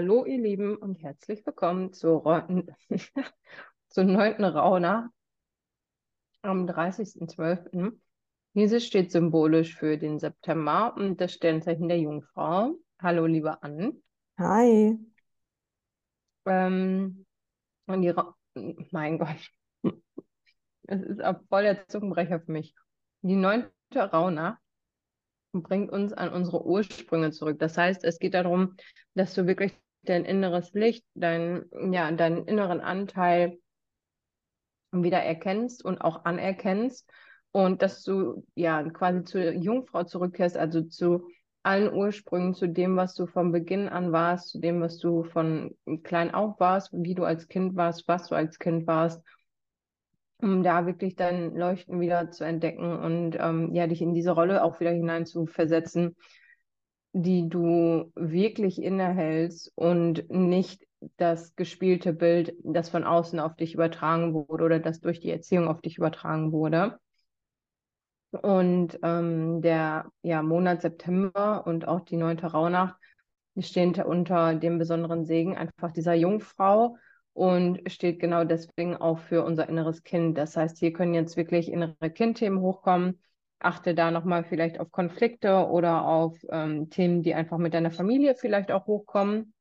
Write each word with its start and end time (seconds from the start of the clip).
Hallo, 0.00 0.24
ihr 0.24 0.38
Lieben, 0.38 0.76
und 0.76 1.02
herzlich 1.02 1.44
willkommen 1.44 1.92
zur, 1.92 2.22
zur 3.88 4.04
neunten 4.04 4.44
Rauhnacht 4.44 5.10
am 6.42 6.66
30.12. 6.66 7.98
Dieses 8.54 8.86
steht 8.86 9.10
symbolisch 9.10 9.74
für 9.74 9.98
den 9.98 10.20
September 10.20 10.94
und 10.96 11.20
das 11.20 11.32
Sternzeichen 11.32 11.88
der 11.88 11.98
Jungfrau. 11.98 12.76
Hallo, 13.02 13.26
liebe 13.26 13.60
Anne. 13.60 14.00
Hi. 14.38 14.96
Ähm, 16.46 17.26
und 17.88 18.02
die 18.02 18.10
Ra 18.10 18.36
mein 18.92 19.18
Gott, 19.18 19.50
es 20.86 21.02
ist 21.02 21.24
auch 21.24 21.40
voll 21.48 21.64
der 21.64 21.88
Zungenbrecher 21.88 22.38
für 22.38 22.52
mich. 22.52 22.72
Die 23.22 23.34
neunte 23.34 23.72
Rauhnacht 23.96 24.62
bringt 25.52 25.90
uns 25.90 26.12
an 26.12 26.32
unsere 26.32 26.64
Ursprünge 26.64 27.32
zurück. 27.32 27.58
Das 27.58 27.76
heißt, 27.76 28.04
es 28.04 28.20
geht 28.20 28.34
darum, 28.34 28.76
dass 29.14 29.34
du 29.34 29.48
wirklich 29.48 29.76
dein 30.02 30.24
inneres 30.24 30.72
Licht, 30.72 31.04
dein, 31.14 31.64
ja, 31.92 32.10
deinen 32.12 32.46
inneren 32.46 32.80
Anteil 32.80 33.58
wieder 34.92 35.18
erkennst 35.18 35.84
und 35.84 36.00
auch 36.00 36.24
anerkennst. 36.24 37.08
Und 37.50 37.82
dass 37.82 38.02
du 38.02 38.44
ja 38.54 38.82
quasi 38.90 39.24
zur 39.24 39.52
Jungfrau 39.52 40.04
zurückkehrst, 40.04 40.56
also 40.56 40.82
zu 40.82 41.28
allen 41.62 41.92
Ursprüngen, 41.92 42.54
zu 42.54 42.68
dem, 42.68 42.96
was 42.96 43.14
du 43.14 43.26
von 43.26 43.52
Beginn 43.52 43.88
an 43.88 44.12
warst, 44.12 44.50
zu 44.50 44.58
dem, 44.58 44.80
was 44.80 44.98
du 44.98 45.24
von 45.24 45.76
klein 46.02 46.32
auf 46.32 46.60
warst, 46.60 46.90
wie 46.92 47.14
du 47.14 47.24
als 47.24 47.48
Kind 47.48 47.76
warst, 47.76 48.06
was 48.06 48.28
du 48.28 48.34
als 48.34 48.58
Kind 48.58 48.86
warst, 48.86 49.22
um 50.40 50.62
da 50.62 50.86
wirklich 50.86 51.16
dein 51.16 51.54
Leuchten 51.54 52.00
wieder 52.00 52.30
zu 52.30 52.44
entdecken 52.44 52.96
und 52.98 53.36
ähm, 53.40 53.74
ja, 53.74 53.86
dich 53.86 54.00
in 54.00 54.14
diese 54.14 54.30
Rolle 54.30 54.62
auch 54.62 54.78
wieder 54.78 54.92
hinein 54.92 55.26
zu 55.26 55.46
versetzen, 55.46 56.16
die 57.12 57.48
du 57.48 58.12
wirklich 58.14 58.82
innehältst 58.82 59.72
und 59.74 60.30
nicht 60.30 60.86
das 61.16 61.54
gespielte 61.56 62.12
Bild, 62.12 62.54
das 62.64 62.88
von 62.88 63.04
außen 63.04 63.38
auf 63.40 63.56
dich 63.56 63.74
übertragen 63.74 64.34
wurde 64.34 64.64
oder 64.64 64.78
das 64.80 65.00
durch 65.00 65.20
die 65.20 65.30
Erziehung 65.30 65.68
auf 65.68 65.80
dich 65.80 65.98
übertragen 65.98 66.52
wurde. 66.52 66.98
Und 68.30 68.98
ähm, 69.02 69.62
der 69.62 70.10
ja, 70.22 70.42
Monat 70.42 70.82
September 70.82 71.66
und 71.66 71.88
auch 71.88 72.00
die 72.00 72.16
neunte 72.16 72.46
Rauhnacht 72.46 72.96
stehen 73.58 73.94
unter 73.94 74.54
dem 74.54 74.78
besonderen 74.78 75.24
Segen 75.24 75.56
einfach 75.56 75.92
dieser 75.92 76.14
Jungfrau 76.14 76.96
und 77.32 77.80
steht 77.90 78.20
genau 78.20 78.44
deswegen 78.44 78.96
auch 78.96 79.18
für 79.18 79.44
unser 79.44 79.68
inneres 79.68 80.02
Kind. 80.02 80.36
Das 80.36 80.56
heißt, 80.56 80.78
hier 80.78 80.92
können 80.92 81.14
jetzt 81.14 81.36
wirklich 81.36 81.70
innere 81.70 82.10
Kindthemen 82.10 82.60
hochkommen. 82.60 83.20
Achte 83.60 83.94
da 83.94 84.10
nochmal 84.10 84.44
vielleicht 84.44 84.80
auf 84.80 84.92
Konflikte 84.92 85.66
oder 85.66 86.04
auf 86.06 86.36
ähm, 86.50 86.90
Themen, 86.90 87.22
die 87.22 87.34
einfach 87.34 87.58
mit 87.58 87.74
deiner 87.74 87.90
Familie 87.90 88.34
vielleicht 88.36 88.70
auch 88.70 88.86
hochkommen. 88.86 89.52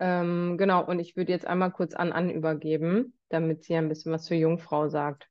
Ähm, 0.00 0.56
genau, 0.58 0.84
und 0.84 0.98
ich 0.98 1.16
würde 1.16 1.32
jetzt 1.32 1.46
einmal 1.46 1.70
kurz 1.70 1.94
an 1.94 2.12
Ann 2.12 2.30
übergeben, 2.30 3.16
damit 3.30 3.64
sie 3.64 3.76
ein 3.76 3.88
bisschen 3.88 4.12
was 4.12 4.24
zur 4.24 4.36
Jungfrau 4.36 4.88
sagt. 4.88 5.28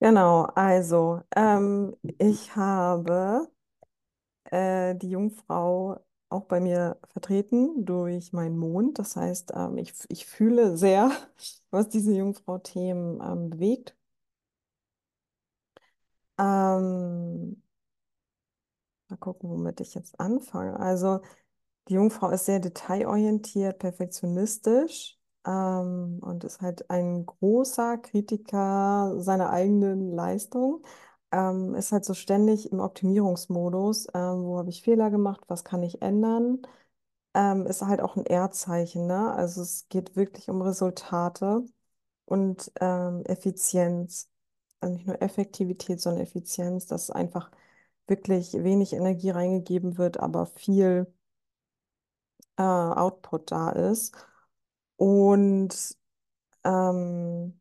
Genau, 0.00 0.44
also 0.54 1.22
ähm, 1.36 1.96
ich 2.18 2.54
habe 2.56 3.48
äh, 4.50 4.94
die 4.96 5.10
Jungfrau 5.10 6.00
auch 6.30 6.44
bei 6.46 6.60
mir 6.60 6.98
vertreten 7.12 7.84
durch 7.86 8.32
meinen 8.32 8.58
Mond. 8.58 8.98
Das 9.00 9.16
heißt, 9.16 9.52
ähm, 9.56 9.78
ich, 9.78 9.94
ich 10.08 10.26
fühle 10.26 10.76
sehr, 10.76 11.10
was 11.70 11.90
diese 11.90 12.14
Jungfrau-Themen 12.14 13.20
ähm, 13.22 13.50
bewegt. 13.50 13.97
Ähm, 16.38 17.62
mal 19.08 19.16
gucken, 19.16 19.50
womit 19.50 19.80
ich 19.80 19.94
jetzt 19.94 20.18
anfange. 20.20 20.78
Also 20.78 21.20
die 21.88 21.94
Jungfrau 21.94 22.30
ist 22.30 22.46
sehr 22.46 22.60
detailorientiert, 22.60 23.78
perfektionistisch 23.78 25.18
ähm, 25.46 26.18
und 26.22 26.44
ist 26.44 26.60
halt 26.60 26.90
ein 26.90 27.26
großer 27.26 27.98
Kritiker 27.98 29.14
seiner 29.20 29.50
eigenen 29.50 30.12
Leistung. 30.12 30.82
Ähm, 31.32 31.74
ist 31.74 31.92
halt 31.92 32.04
so 32.04 32.14
ständig 32.14 32.72
im 32.72 32.80
Optimierungsmodus. 32.80 34.08
Ähm, 34.14 34.44
wo 34.44 34.58
habe 34.58 34.70
ich 34.70 34.82
Fehler 34.82 35.10
gemacht? 35.10 35.42
Was 35.48 35.64
kann 35.64 35.82
ich 35.82 36.02
ändern? 36.02 36.62
Ähm, 37.34 37.66
ist 37.66 37.82
halt 37.82 38.00
auch 38.00 38.16
ein 38.16 38.26
Erdzeichen, 38.26 39.06
ne? 39.06 39.32
Also 39.32 39.62
es 39.62 39.88
geht 39.88 40.16
wirklich 40.16 40.48
um 40.50 40.62
Resultate 40.62 41.64
und 42.26 42.72
ähm, 42.80 43.24
Effizienz. 43.26 44.30
Also 44.80 44.94
nicht 44.94 45.06
nur 45.06 45.20
Effektivität, 45.22 46.00
sondern 46.00 46.22
Effizienz, 46.22 46.86
dass 46.86 47.10
einfach 47.10 47.50
wirklich 48.08 48.52
wenig 48.54 48.92
Energie 48.92 49.30
reingegeben 49.30 49.98
wird, 49.98 50.18
aber 50.20 50.46
viel 50.46 51.06
äh, 52.56 52.62
Output 52.62 53.50
da 53.50 53.70
ist. 53.70 54.14
Und 54.96 55.96
ähm, 56.64 57.60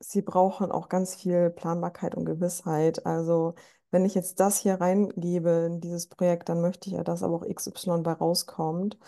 sie 0.00 0.22
brauchen 0.22 0.72
auch 0.72 0.88
ganz 0.88 1.14
viel 1.14 1.50
Planbarkeit 1.50 2.14
und 2.14 2.24
Gewissheit. 2.24 3.06
Also 3.06 3.54
wenn 3.90 4.04
ich 4.04 4.14
jetzt 4.14 4.40
das 4.40 4.58
hier 4.58 4.80
reingebe 4.80 5.66
in 5.66 5.80
dieses 5.80 6.06
Projekt, 6.08 6.48
dann 6.48 6.60
möchte 6.60 6.88
ich 6.88 6.94
ja, 6.96 7.02
dass 7.04 7.22
aber 7.22 7.36
auch 7.36 7.44
XY 7.44 8.02
bei 8.02 8.12
rauskommt. 8.12 8.98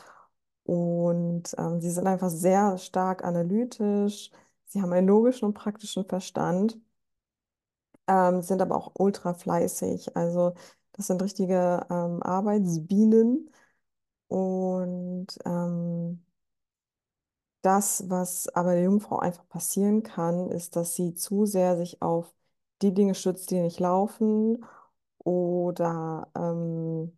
Und 0.64 1.54
ähm, 1.58 1.80
sie 1.80 1.90
sind 1.90 2.06
einfach 2.06 2.30
sehr 2.30 2.78
stark 2.78 3.24
analytisch. 3.24 4.30
Sie 4.72 4.82
haben 4.82 4.92
einen 4.92 5.06
logischen 5.08 5.46
und 5.46 5.54
praktischen 5.54 6.04
Verstand, 6.06 6.78
ähm, 8.06 8.42
sind 8.42 8.62
aber 8.62 8.76
auch 8.76 8.92
ultra 8.98 9.34
fleißig. 9.34 10.16
Also 10.16 10.54
das 10.92 11.06
sind 11.08 11.22
richtige 11.22 11.86
ähm, 11.90 12.22
Arbeitsbienen. 12.22 13.50
Und 14.28 15.28
ähm, 15.46 16.24
das, 17.62 18.04
was 18.10 18.48
aber 18.48 18.72
der 18.74 18.82
Jungfrau 18.84 19.18
einfach 19.18 19.48
passieren 19.48 20.02
kann, 20.02 20.50
ist, 20.50 20.76
dass 20.76 20.94
sie 20.96 21.14
zu 21.14 21.46
sehr 21.46 21.76
sich 21.76 22.02
auf 22.02 22.34
die 22.82 22.92
Dinge 22.94 23.14
stützt, 23.14 23.50
die 23.50 23.60
nicht 23.60 23.78
laufen 23.80 24.64
oder 25.18 26.28
ähm, 26.36 27.16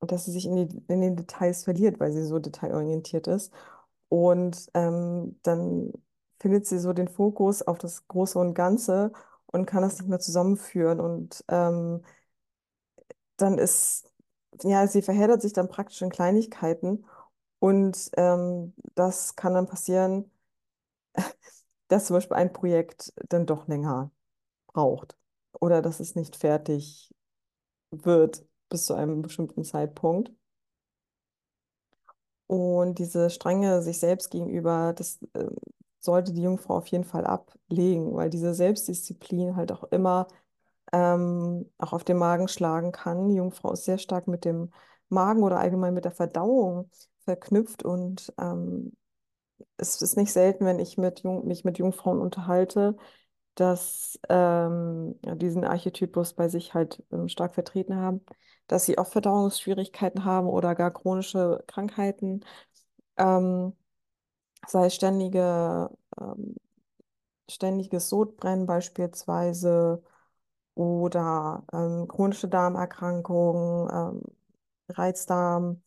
dass 0.00 0.24
sie 0.26 0.32
sich 0.32 0.46
in, 0.46 0.56
die, 0.56 0.82
in 0.88 1.00
den 1.00 1.16
Details 1.16 1.64
verliert, 1.64 1.98
weil 2.00 2.12
sie 2.12 2.24
so 2.24 2.38
detailorientiert 2.38 3.26
ist. 3.26 3.52
Und 4.22 4.70
ähm, 4.74 5.38
dann 5.42 5.92
findet 6.40 6.66
sie 6.66 6.78
so 6.78 6.92
den 6.92 7.08
Fokus 7.08 7.62
auf 7.62 7.78
das 7.78 8.06
Große 8.08 8.38
und 8.38 8.54
Ganze 8.54 9.12
und 9.46 9.66
kann 9.66 9.82
das 9.82 9.98
nicht 9.98 10.08
mehr 10.08 10.20
zusammenführen. 10.20 11.00
Und 11.00 11.44
ähm, 11.48 12.02
dann 13.36 13.58
ist, 13.58 14.12
ja, 14.62 14.86
sie 14.86 15.02
verheddert 15.02 15.42
sich 15.42 15.52
dann 15.52 15.68
praktisch 15.68 16.02
in 16.02 16.10
Kleinigkeiten. 16.10 17.04
Und 17.58 18.10
ähm, 18.16 18.74
das 18.94 19.36
kann 19.36 19.54
dann 19.54 19.66
passieren, 19.66 20.30
dass 21.88 22.06
zum 22.06 22.16
Beispiel 22.16 22.36
ein 22.36 22.52
Projekt 22.52 23.12
dann 23.30 23.46
doch 23.46 23.68
länger 23.68 24.10
braucht 24.68 25.16
oder 25.60 25.82
dass 25.82 26.00
es 26.00 26.14
nicht 26.16 26.36
fertig 26.36 27.14
wird 27.90 28.46
bis 28.70 28.86
zu 28.86 28.94
einem 28.94 29.22
bestimmten 29.22 29.64
Zeitpunkt. 29.64 30.32
Und 32.54 32.98
diese 32.98 33.30
Strenge 33.30 33.82
sich 33.82 33.98
selbst 33.98 34.30
gegenüber, 34.30 34.92
das 34.96 35.20
äh, 35.34 35.46
sollte 36.00 36.32
die 36.32 36.42
Jungfrau 36.42 36.76
auf 36.78 36.86
jeden 36.88 37.04
Fall 37.04 37.26
ablegen, 37.26 38.14
weil 38.14 38.30
diese 38.30 38.54
Selbstdisziplin 38.54 39.56
halt 39.56 39.72
auch 39.72 39.84
immer 39.84 40.28
ähm, 40.92 41.70
auch 41.78 41.92
auf 41.92 42.04
den 42.04 42.18
Magen 42.18 42.48
schlagen 42.48 42.92
kann. 42.92 43.28
Die 43.28 43.36
Jungfrau 43.36 43.72
ist 43.72 43.84
sehr 43.84 43.98
stark 43.98 44.28
mit 44.28 44.44
dem 44.44 44.72
Magen 45.08 45.42
oder 45.42 45.58
allgemein 45.58 45.94
mit 45.94 46.04
der 46.04 46.12
Verdauung 46.12 46.90
verknüpft 47.24 47.84
und 47.84 48.32
ähm, 48.40 48.92
es 49.76 50.02
ist 50.02 50.16
nicht 50.16 50.32
selten, 50.32 50.64
wenn 50.66 50.78
ich 50.78 50.98
mit 50.98 51.20
Jung, 51.22 51.46
mich 51.46 51.64
mit 51.64 51.78
Jungfrauen 51.78 52.20
unterhalte, 52.20 52.96
dass 53.54 54.18
ähm, 54.28 55.16
diesen 55.38 55.64
Archetypus 55.64 56.34
bei 56.34 56.48
sich 56.48 56.74
halt 56.74 57.02
ähm, 57.12 57.28
stark 57.28 57.54
vertreten 57.54 57.96
haben, 57.96 58.20
dass 58.66 58.86
sie 58.86 58.98
auch 58.98 59.06
Verdauungsschwierigkeiten 59.08 60.24
haben 60.24 60.48
oder 60.48 60.74
gar 60.74 60.90
chronische 60.92 61.62
Krankheiten, 61.66 62.40
ähm, 63.18 63.74
sei 64.68 64.86
es 64.86 64.94
ständige, 64.94 65.90
ähm, 66.20 66.56
ständiges 67.50 68.08
Sodbrennen 68.08 68.66
beispielsweise 68.66 70.02
oder 70.74 71.64
ähm, 71.72 72.08
chronische 72.08 72.48
Darmerkrankungen, 72.48 73.90
ähm, 73.92 74.22
Reizdarm. 74.90 75.82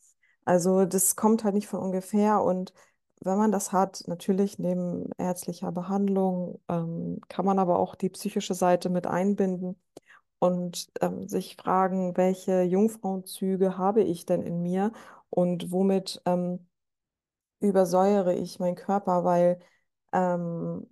Also 0.45 0.85
das 0.85 1.15
kommt 1.15 1.43
halt 1.43 1.55
nicht 1.55 1.67
von 1.67 1.79
ungefähr 1.81 2.41
und 2.41 2.73
wenn 3.21 3.37
man 3.37 3.51
das 3.51 3.71
hat, 3.71 4.03
natürlich 4.07 4.59
neben 4.59 5.09
ärztlicher 5.17 5.71
Behandlung, 5.71 6.61
ähm, 6.69 7.19
kann 7.29 7.45
man 7.45 7.59
aber 7.59 7.79
auch 7.79 7.95
die 7.95 8.09
psychische 8.09 8.53
Seite 8.53 8.89
mit 8.89 9.07
einbinden 9.07 9.75
und 10.39 10.89
ähm, 11.01 11.27
sich 11.27 11.55
fragen, 11.55 12.15
welche 12.17 12.61
Jungfrauenzüge 12.63 13.77
habe 13.77 14.03
ich 14.03 14.25
denn 14.25 14.41
in 14.43 14.61
mir 14.61 14.91
und 15.29 15.71
womit 15.71 16.21
ähm, 16.25 16.67
übersäuere 17.59 18.33
ich 18.35 18.59
meinen 18.59 18.75
Körper, 18.75 19.23
weil 19.23 19.59
ähm, 20.13 20.87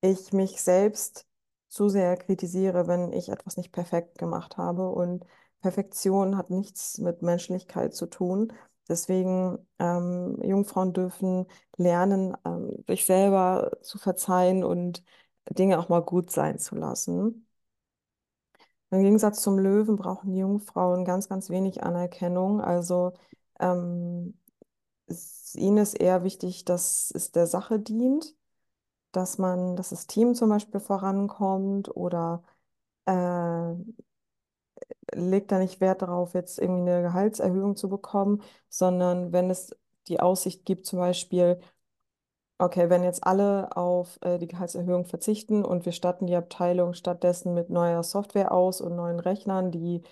ich 0.00 0.32
mich 0.32 0.60
selbst 0.62 1.26
zu 1.68 1.88
sehr 1.88 2.16
kritisiere, 2.16 2.86
wenn 2.86 3.12
ich 3.12 3.28
etwas 3.30 3.56
nicht 3.56 3.72
perfekt 3.72 4.18
gemacht 4.18 4.56
habe. 4.56 4.88
Und 4.90 5.24
Perfektion 5.60 6.36
hat 6.36 6.50
nichts 6.50 6.98
mit 6.98 7.22
Menschlichkeit 7.22 7.94
zu 7.94 8.06
tun. 8.06 8.52
Deswegen, 8.88 9.58
ähm, 9.78 10.38
Jungfrauen 10.42 10.92
dürfen 10.92 11.46
lernen, 11.76 12.36
ähm, 12.44 12.84
sich 12.88 13.06
selber 13.06 13.72
zu 13.82 13.98
verzeihen 13.98 14.64
und 14.64 15.02
Dinge 15.50 15.78
auch 15.78 15.88
mal 15.88 16.00
gut 16.02 16.30
sein 16.30 16.58
zu 16.58 16.74
lassen. 16.76 17.46
Im 18.90 19.02
Gegensatz 19.02 19.42
zum 19.42 19.58
Löwen 19.58 19.96
brauchen 19.96 20.34
Jungfrauen 20.34 21.04
ganz, 21.04 21.28
ganz 21.28 21.50
wenig 21.50 21.82
Anerkennung. 21.82 22.60
Also 22.60 23.12
ähm, 23.60 24.38
es, 25.06 25.54
ihnen 25.56 25.78
ist 25.78 25.94
eher 25.94 26.24
wichtig, 26.24 26.64
dass 26.66 27.12
es 27.14 27.32
der 27.32 27.46
Sache 27.46 27.80
dient, 27.80 28.34
dass 29.12 29.38
man, 29.38 29.76
dass 29.76 29.90
das 29.90 30.06
Team 30.08 30.34
zum 30.34 30.50
Beispiel 30.50 30.80
vorankommt 30.80 31.96
oder 31.96 32.44
äh, 33.06 33.12
legt 35.14 35.52
da 35.52 35.58
nicht 35.58 35.80
Wert 35.80 36.02
darauf, 36.02 36.34
jetzt 36.34 36.58
irgendwie 36.58 36.90
eine 36.90 37.02
Gehaltserhöhung 37.02 37.76
zu 37.76 37.88
bekommen, 37.88 38.42
sondern 38.68 39.32
wenn 39.32 39.50
es 39.50 39.76
die 40.08 40.20
Aussicht 40.20 40.64
gibt, 40.64 40.86
zum 40.86 40.98
Beispiel, 40.98 41.60
okay, 42.58 42.90
wenn 42.90 43.02
jetzt 43.04 43.26
alle 43.26 43.76
auf 43.76 44.18
äh, 44.22 44.38
die 44.38 44.46
Gehaltserhöhung 44.48 45.06
verzichten 45.06 45.64
und 45.64 45.84
wir 45.84 45.92
statten 45.92 46.26
die 46.26 46.36
Abteilung 46.36 46.94
stattdessen 46.94 47.54
mit 47.54 47.70
neuer 47.70 48.02
Software 48.02 48.52
aus 48.52 48.80
und 48.80 48.96
neuen 48.96 49.20
Rechnern, 49.20 49.70
die 49.70 50.02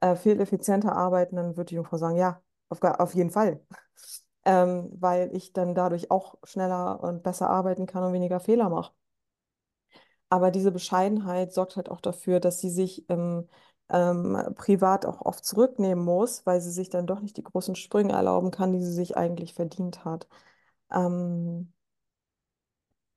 äh, 0.00 0.16
viel 0.16 0.40
effizienter 0.40 0.94
arbeiten, 0.96 1.36
dann 1.36 1.56
wird 1.56 1.70
die 1.70 1.76
Jungfrau 1.76 1.96
sagen, 1.98 2.16
ja, 2.16 2.42
auf, 2.68 2.82
auf 2.82 3.14
jeden 3.14 3.30
Fall. 3.30 3.60
Ähm, 4.44 4.90
weil 4.94 5.30
ich 5.36 5.52
dann 5.52 5.72
dadurch 5.72 6.10
auch 6.10 6.34
schneller 6.42 7.00
und 7.00 7.22
besser 7.22 7.48
arbeiten 7.48 7.86
kann 7.86 8.02
und 8.02 8.12
weniger 8.12 8.40
Fehler 8.40 8.68
mache. 8.70 8.92
Aber 10.30 10.50
diese 10.50 10.72
Bescheidenheit 10.72 11.52
sorgt 11.52 11.76
halt 11.76 11.90
auch 11.90 12.00
dafür, 12.00 12.40
dass 12.40 12.58
sie 12.58 12.70
sich 12.70 13.04
ähm, 13.10 13.48
ähm, 13.92 14.38
privat 14.56 15.06
auch 15.06 15.20
oft 15.22 15.44
zurücknehmen 15.44 16.04
muss, 16.04 16.46
weil 16.46 16.60
sie 16.60 16.72
sich 16.72 16.90
dann 16.90 17.06
doch 17.06 17.20
nicht 17.20 17.36
die 17.38 17.44
großen 17.44 17.76
Sprünge 17.76 18.14
erlauben 18.14 18.50
kann, 18.50 18.72
die 18.72 18.82
sie 18.82 18.92
sich 18.92 19.16
eigentlich 19.16 19.54
verdient 19.54 20.04
hat. 20.04 20.28
Ähm, 20.92 21.72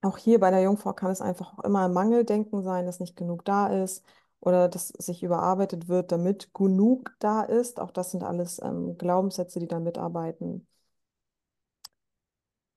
auch 0.02 0.18
hier 0.18 0.40
bei 0.40 0.52
der 0.52 0.62
Jungfrau 0.62 0.94
kann 0.94 1.12
es 1.12 1.22
einfach 1.22 1.54
auch 1.58 1.64
immer 1.64 1.90
Mangeldenken 1.90 2.64
sein, 2.64 2.86
dass 2.86 3.00
nicht 3.02 3.16
genug 3.18 3.44
da 3.46 3.68
ist 3.84 4.04
oder 4.40 4.70
dass 4.70 4.90
sich 4.90 5.22
überarbeitet 5.24 5.88
wird, 5.90 6.12
damit 6.14 6.54
genug 6.54 7.16
da 7.20 7.42
ist. 7.44 7.80
Auch 7.80 7.92
das 7.92 8.12
sind 8.12 8.24
alles 8.24 8.60
ähm, 8.64 8.98
Glaubenssätze, 8.98 9.60
die 9.60 9.68
da 9.68 9.80
mitarbeiten. 9.80 10.68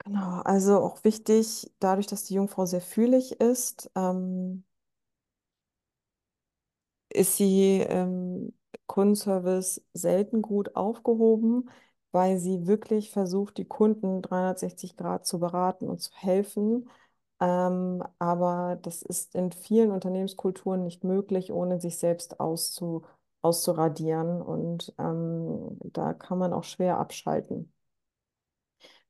Genau, 0.05 0.41
also 0.43 0.79
auch 0.81 1.05
wichtig, 1.05 1.71
dadurch, 1.81 2.07
dass 2.07 2.25
die 2.25 2.35
Jungfrau 2.35 2.65
sehr 2.67 2.81
fühlig 2.81 3.33
ist, 3.41 3.91
ähm, 3.95 4.65
ist 7.11 7.37
sie 7.37 7.81
im 7.83 8.53
Kundenservice 8.87 9.83
selten 9.93 10.43
gut 10.43 10.77
aufgehoben, 10.77 11.71
weil 12.13 12.39
sie 12.39 12.67
wirklich 12.67 13.11
versucht, 13.11 13.59
die 13.59 13.67
Kunden 13.67 14.23
360 14.23 14.97
Grad 14.97 15.27
zu 15.27 15.39
beraten 15.39 15.89
und 15.89 16.01
zu 16.01 16.13
helfen. 16.15 16.89
Ähm, 17.41 18.03
aber 18.19 18.79
das 18.83 19.03
ist 19.03 19.35
in 19.35 19.53
vielen 19.53 19.93
Unternehmenskulturen 19.93 20.83
nicht 20.85 21.05
möglich, 21.05 21.53
ohne 21.53 21.81
sich 21.81 21.99
selbst 21.99 22.41
auszu, 22.41 23.03
auszuradieren. 23.43 24.43
Und 24.43 24.95
ähm, 24.99 25.79
da 25.93 26.15
kann 26.15 26.39
man 26.39 26.53
auch 26.53 26.65
schwer 26.65 26.99
abschalten, 26.99 27.73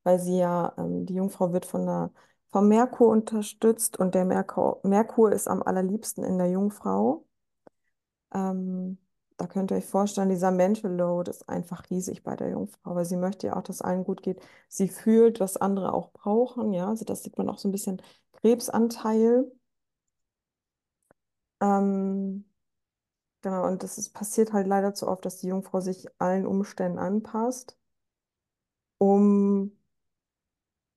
weil 0.03 0.19
sie 0.19 0.37
ja, 0.39 0.73
ähm, 0.77 1.05
die 1.05 1.15
Jungfrau 1.15 1.53
wird 1.53 1.65
von 1.65 1.85
der, 1.85 2.11
vom 2.51 2.67
Merkur 2.67 3.09
unterstützt 3.09 3.97
und 3.99 4.15
der 4.15 4.25
Merkur, 4.25 4.79
Merkur 4.83 5.31
ist 5.31 5.47
am 5.47 5.61
allerliebsten 5.63 6.23
in 6.23 6.37
der 6.37 6.49
Jungfrau. 6.49 7.25
Ähm, 8.33 8.97
da 9.37 9.47
könnt 9.47 9.71
ihr 9.71 9.77
euch 9.77 9.85
vorstellen, 9.85 10.29
dieser 10.29 10.51
Mental 10.51 10.91
Load 10.91 11.29
ist 11.31 11.47
einfach 11.49 11.89
riesig 11.89 12.23
bei 12.23 12.35
der 12.35 12.49
Jungfrau, 12.49 12.95
weil 12.95 13.05
sie 13.05 13.15
möchte 13.17 13.47
ja 13.47 13.55
auch, 13.57 13.63
dass 13.63 13.81
allen 13.81 14.03
gut 14.03 14.21
geht. 14.23 14.41
Sie 14.67 14.87
fühlt, 14.89 15.39
was 15.39 15.57
andere 15.57 15.93
auch 15.93 16.11
brauchen, 16.11 16.73
ja. 16.73 16.87
Also 16.89 17.05
das 17.05 17.23
sieht 17.23 17.37
man 17.37 17.49
auch 17.49 17.57
so 17.57 17.67
ein 17.69 17.71
bisschen 17.71 18.01
Krebsanteil. 18.41 19.51
Ähm, 21.61 22.45
genau, 23.41 23.67
und 23.67 23.83
das 23.83 23.97
ist, 23.99 24.11
passiert 24.13 24.53
halt 24.53 24.67
leider 24.67 24.93
zu 24.95 25.07
oft, 25.07 25.25
dass 25.25 25.37
die 25.39 25.47
Jungfrau 25.49 25.81
sich 25.81 26.07
allen 26.19 26.45
Umständen 26.47 26.99
anpasst, 26.99 27.77
um 28.99 29.71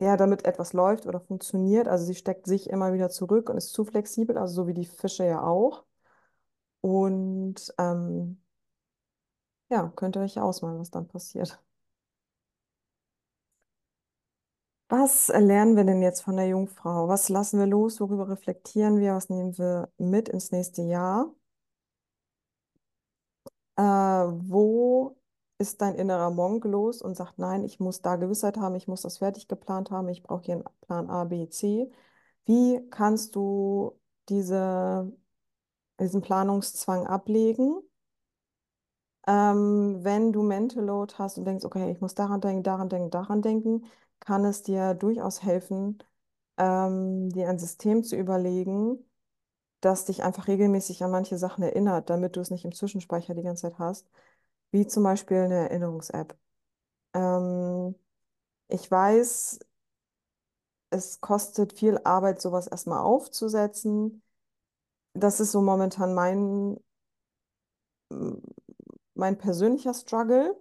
ja, 0.00 0.16
damit 0.18 0.44
etwas 0.44 0.72
läuft 0.74 1.06
oder 1.06 1.18
funktioniert. 1.20 1.88
Also 1.88 2.04
sie 2.04 2.14
steckt 2.14 2.46
sich 2.46 2.68
immer 2.70 2.92
wieder 2.92 3.08
zurück 3.10 3.48
und 3.50 3.56
ist 3.56 3.72
zu 3.72 3.84
flexibel, 3.86 4.36
also 4.38 4.54
so 4.54 4.66
wie 4.66 4.74
die 4.74 4.84
Fische 4.86 5.24
ja 5.24 5.42
auch. 5.42 5.84
Und 6.82 7.72
ähm, 7.78 8.38
ja, 9.70 9.88
könnt 9.96 10.16
ihr 10.16 10.22
euch 10.22 10.38
ausmalen, 10.40 10.78
was 10.78 10.90
dann 10.92 11.08
passiert. 11.08 11.60
Was 14.88 15.26
lernen 15.28 15.74
wir 15.76 15.82
denn 15.84 16.02
jetzt 16.02 16.22
von 16.22 16.36
der 16.36 16.46
Jungfrau? 16.48 17.08
Was 17.08 17.28
lassen 17.28 17.58
wir 17.58 17.66
los? 17.66 18.00
Worüber 18.00 18.28
reflektieren 18.28 19.00
wir? 19.00 19.14
Was 19.14 19.28
nehmen 19.30 19.56
wir 19.58 19.90
mit 19.98 20.28
ins 20.28 20.52
nächste 20.52 20.82
Jahr? 20.82 21.34
Äh, 23.76 23.82
wo 23.82 25.16
ist 25.58 25.80
dein 25.80 25.94
innerer 25.94 26.30
Monk 26.30 26.64
los 26.64 27.00
und 27.02 27.16
sagt, 27.16 27.38
nein, 27.38 27.64
ich 27.64 27.80
muss 27.80 28.02
da 28.02 28.16
Gewissheit 28.16 28.56
haben, 28.58 28.74
ich 28.74 28.88
muss 28.88 29.02
das 29.02 29.18
fertig 29.18 29.48
geplant 29.48 29.90
haben, 29.90 30.08
ich 30.08 30.22
brauche 30.22 30.42
hier 30.44 30.54
einen 30.56 30.64
Plan 30.82 31.08
A, 31.10 31.24
B, 31.24 31.48
C. 31.48 31.90
Wie 32.44 32.80
kannst 32.90 33.34
du 33.36 33.98
diese, 34.28 35.12
diesen 36.00 36.22
Planungszwang 36.22 37.06
ablegen? 37.06 37.82
Ähm, 39.26 40.00
wenn 40.02 40.32
du 40.32 40.42
Mental 40.42 40.84
Load 40.84 41.14
hast 41.18 41.38
und 41.38 41.44
denkst, 41.44 41.64
okay, 41.64 41.90
ich 41.92 42.00
muss 42.00 42.14
daran 42.14 42.40
denken, 42.40 42.62
daran 42.64 42.88
denken, 42.88 43.10
daran 43.10 43.42
denken, 43.42 43.84
kann 44.20 44.44
es 44.44 44.62
dir 44.62 44.94
durchaus 44.94 45.42
helfen, 45.42 45.98
ähm, 46.58 47.30
dir 47.30 47.48
ein 47.48 47.58
System 47.58 48.02
zu 48.04 48.16
überlegen, 48.16 48.98
das 49.80 50.06
dich 50.06 50.22
einfach 50.24 50.48
regelmäßig 50.48 51.04
an 51.04 51.10
manche 51.12 51.38
Sachen 51.38 51.64
erinnert, 51.64 52.10
damit 52.10 52.36
du 52.36 52.40
es 52.40 52.50
nicht 52.50 52.64
im 52.64 52.74
Zwischenspeicher 52.74 53.34
die 53.34 53.42
ganze 53.42 53.62
Zeit 53.70 53.78
hast, 53.78 54.10
wie 54.72 54.86
zum 54.86 55.04
Beispiel 55.04 55.38
eine 55.38 55.70
Erinnerungs-App. 55.70 56.36
Ähm, 57.14 57.94
ich 58.68 58.90
weiß, 58.90 59.60
es 60.90 61.20
kostet 61.20 61.72
viel 61.72 61.98
Arbeit, 62.04 62.40
sowas 62.40 62.66
erstmal 62.68 63.00
aufzusetzen. 63.00 64.22
Das 65.14 65.40
ist 65.40 65.52
so 65.52 65.60
momentan 65.60 66.14
mein, 66.14 66.76
mein 69.14 69.38
persönlicher 69.38 69.94
Struggle. 69.94 70.56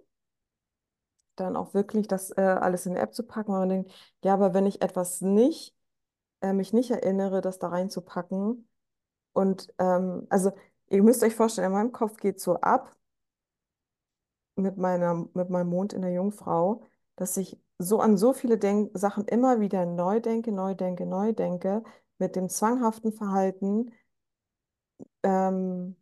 Dann 1.36 1.56
auch 1.56 1.72
wirklich 1.72 2.08
das 2.08 2.30
äh, 2.36 2.42
alles 2.42 2.84
in 2.86 2.94
die 2.94 3.00
App 3.00 3.14
zu 3.14 3.22
packen, 3.22 3.52
weil 3.52 3.60
man 3.60 3.68
denkt, 3.70 3.92
ja, 4.22 4.34
aber 4.34 4.52
wenn 4.52 4.66
ich 4.66 4.82
etwas 4.82 5.22
nicht, 5.22 5.74
äh, 6.42 6.52
mich 6.52 6.72
nicht 6.74 6.90
erinnere, 6.90 7.40
das 7.40 7.58
da 7.58 7.68
reinzupacken 7.68 8.68
und 9.32 9.72
ähm, 9.78 10.26
also 10.30 10.52
ihr 10.90 11.02
müsst 11.02 11.22
euch 11.22 11.34
vorstellen, 11.34 11.68
in 11.68 11.72
meinem 11.72 11.92
Kopf 11.92 12.18
geht 12.18 12.40
so 12.40 12.56
ab 12.56 12.94
mit 14.56 14.76
meiner, 14.76 15.28
mit 15.34 15.50
meinem 15.50 15.68
Mond 15.70 15.92
in 15.92 16.02
der 16.02 16.12
Jungfrau, 16.12 16.82
dass 17.16 17.36
ich 17.36 17.58
so 17.78 18.00
an 18.00 18.16
so 18.16 18.32
viele 18.32 18.58
Denk 18.58 18.90
Sachen 18.96 19.24
immer 19.26 19.60
wieder 19.60 19.86
neu 19.86 20.20
denke, 20.20 20.52
neu 20.52 20.74
denke, 20.74 21.06
neu 21.06 21.32
denke, 21.32 21.82
mit 22.18 22.36
dem 22.36 22.48
zwanghaften 22.48 23.12
Verhalten, 23.12 23.92
ähm, 25.22 25.96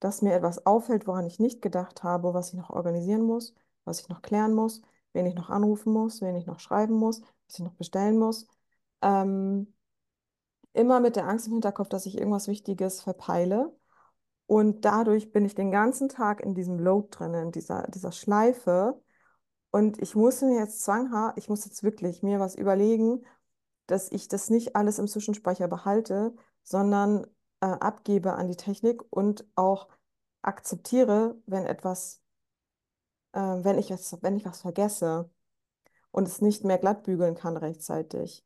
dass 0.00 0.22
mir 0.22 0.34
etwas 0.34 0.66
auffällt, 0.66 1.06
woran 1.06 1.26
ich 1.26 1.38
nicht 1.40 1.62
gedacht 1.62 2.02
habe, 2.02 2.34
was 2.34 2.48
ich 2.48 2.54
noch 2.54 2.70
organisieren 2.70 3.22
muss, 3.22 3.54
was 3.84 4.00
ich 4.00 4.08
noch 4.08 4.22
klären 4.22 4.54
muss, 4.54 4.82
wen 5.12 5.26
ich 5.26 5.34
noch 5.34 5.50
anrufen 5.50 5.92
muss, 5.92 6.20
wen 6.20 6.36
ich 6.36 6.46
noch 6.46 6.60
schreiben 6.60 6.94
muss, 6.94 7.22
was 7.46 7.58
ich 7.58 7.64
noch 7.64 7.74
bestellen 7.74 8.18
muss. 8.18 8.46
Ähm, 9.02 9.72
immer 10.72 11.00
mit 11.00 11.16
der 11.16 11.26
Angst 11.26 11.46
im 11.46 11.54
Hinterkopf, 11.54 11.88
dass 11.88 12.06
ich 12.06 12.18
irgendwas 12.18 12.48
Wichtiges 12.48 13.00
verpeile. 13.02 13.74
Und 14.46 14.84
dadurch 14.84 15.32
bin 15.32 15.44
ich 15.44 15.54
den 15.54 15.70
ganzen 15.70 16.08
Tag 16.08 16.40
in 16.40 16.54
diesem 16.54 16.78
Load 16.78 17.08
drin, 17.10 17.34
in 17.34 17.52
dieser, 17.52 17.88
dieser 17.88 18.12
Schleife. 18.12 19.00
Und 19.70 20.00
ich 20.00 20.14
muss 20.14 20.42
mir 20.42 20.58
jetzt 20.58 20.82
zwanghaft, 20.84 21.38
ich 21.38 21.48
muss 21.48 21.64
jetzt 21.64 21.82
wirklich 21.82 22.22
mir 22.22 22.38
was 22.38 22.54
überlegen, 22.54 23.24
dass 23.86 24.10
ich 24.12 24.28
das 24.28 24.50
nicht 24.50 24.76
alles 24.76 24.98
im 24.98 25.08
Zwischenspeicher 25.08 25.68
behalte, 25.68 26.34
sondern 26.62 27.26
äh, 27.66 27.78
abgebe 27.80 28.34
an 28.34 28.48
die 28.48 28.56
Technik 28.56 29.02
und 29.10 29.44
auch 29.56 29.88
akzeptiere, 30.42 31.36
wenn 31.46 31.66
etwas, 31.66 32.22
äh, 33.32 33.40
wenn 33.40 33.78
ich 33.78 33.90
was, 33.90 34.18
wenn 34.22 34.36
ich 34.36 34.44
was 34.44 34.60
vergesse 34.62 35.30
und 36.12 36.28
es 36.28 36.40
nicht 36.40 36.64
mehr 36.64 36.78
glatt 36.78 37.02
bügeln 37.04 37.34
kann 37.34 37.56
rechtzeitig. 37.56 38.44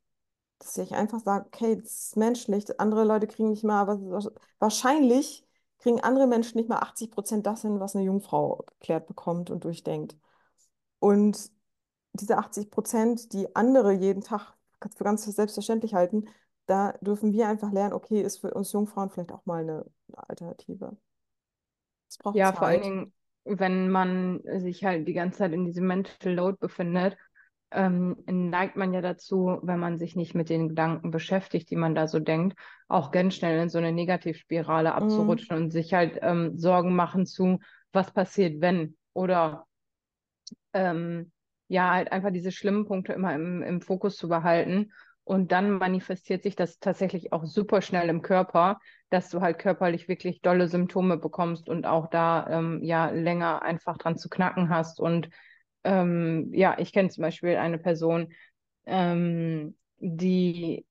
Dass 0.59 0.77
ich 0.77 0.93
einfach 0.95 1.19
sage, 1.21 1.45
okay, 1.47 1.75
das 1.81 2.07
ist 2.07 2.17
menschlich, 2.17 2.79
andere 2.79 3.03
Leute 3.03 3.27
kriegen 3.27 3.49
nicht 3.51 3.63
mal, 3.63 3.81
aber 3.81 3.99
wahrscheinlich 4.59 5.47
kriegen 5.79 6.01
andere 6.01 6.27
Menschen 6.27 6.57
nicht 6.57 6.69
mal 6.69 6.79
80 6.79 7.11
Prozent 7.11 7.45
das 7.47 7.61
hin, 7.63 7.79
was 7.79 7.95
eine 7.95 8.05
Jungfrau 8.05 8.63
geklärt 8.79 9.07
bekommt 9.07 9.49
und 9.51 9.63
durchdenkt. 9.63 10.15
Und 10.99 11.51
diese 12.13 12.37
80 12.37 12.71
Prozent, 12.71 13.33
die 13.33 13.55
andere 13.55 13.93
jeden 13.93 14.23
Tag 14.23 14.55
für 14.95 15.03
ganz 15.03 15.23
selbstverständlich 15.25 15.93
halten, 15.95 16.27
da 16.67 16.93
dürfen 17.01 17.33
wir 17.33 17.47
einfach 17.47 17.71
lernen, 17.71 17.93
okay, 17.93 18.21
ist 18.21 18.39
für 18.39 18.53
uns 18.53 18.71
Jungfrauen 18.73 19.09
vielleicht 19.09 19.31
auch 19.31 19.45
mal 19.45 19.61
eine, 19.63 19.85
eine 20.09 20.29
Alternative. 20.29 20.97
Es 22.09 22.17
braucht 22.19 22.43
Ja, 22.43 22.53
vor 22.53 22.67
allen 22.67 22.81
Zeit. 22.81 22.81
Dingen, 22.81 23.13
wenn 23.45 23.89
man 23.89 24.41
sich 24.59 24.83
halt 24.85 25.07
die 25.07 25.13
ganze 25.13 25.39
Zeit 25.39 25.53
in 25.53 25.65
diesem 25.65 25.87
Mental 25.87 26.33
Load 26.33 26.57
befindet, 26.59 27.17
ähm, 27.71 28.17
neigt 28.27 28.75
man 28.75 28.93
ja 28.93 29.01
dazu, 29.01 29.59
wenn 29.63 29.79
man 29.79 29.97
sich 29.97 30.15
nicht 30.15 30.35
mit 30.35 30.49
den 30.49 30.69
Gedanken 30.69 31.11
beschäftigt, 31.11 31.69
die 31.69 31.75
man 31.77 31.95
da 31.95 32.07
so 32.07 32.19
denkt, 32.19 32.57
auch 32.87 33.11
ganz 33.11 33.35
schnell 33.35 33.61
in 33.61 33.69
so 33.69 33.77
eine 33.77 33.91
Negativspirale 33.93 34.93
Mm, 34.99 35.45
abzurutschen 35.45 35.55
und 35.57 35.71
sich 35.71 35.93
halt 35.93 36.19
ähm, 36.21 36.57
Sorgen 36.57 36.95
machen 36.95 37.25
zu, 37.25 37.59
was 37.93 38.11
passiert, 38.13 38.61
wenn? 38.61 38.97
Oder 39.13 39.67
ähm, 40.73 41.31
ja, 41.67 41.91
halt 41.93 42.11
einfach 42.11 42.31
diese 42.31 42.51
schlimmen 42.51 42.85
Punkte 42.85 43.13
immer 43.13 43.33
im, 43.33 43.61
im 43.63 43.81
Fokus 43.81 44.17
zu 44.17 44.27
behalten. 44.27 44.91
Und 45.31 45.53
dann 45.53 45.71
manifestiert 45.77 46.43
sich 46.43 46.57
das 46.57 46.79
tatsächlich 46.79 47.31
auch 47.31 47.45
super 47.45 47.81
schnell 47.81 48.09
im 48.09 48.21
Körper, 48.21 48.81
dass 49.09 49.29
du 49.29 49.39
halt 49.39 49.59
körperlich 49.59 50.09
wirklich 50.09 50.41
dolle 50.41 50.67
Symptome 50.67 51.15
bekommst 51.15 51.69
und 51.69 51.85
auch 51.85 52.07
da 52.07 52.47
ähm, 52.49 52.83
ja 52.83 53.09
länger 53.11 53.61
einfach 53.61 53.97
dran 53.97 54.17
zu 54.17 54.27
knacken 54.27 54.67
hast. 54.67 54.99
Und 54.99 55.29
ähm, 55.85 56.49
ja, 56.53 56.77
ich 56.79 56.91
kenne 56.91 57.07
zum 57.07 57.21
Beispiel 57.21 57.55
eine 57.55 57.77
Person, 57.77 58.33
ähm, 58.85 59.77
die 59.99 60.85